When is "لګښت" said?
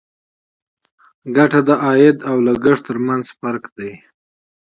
2.47-2.83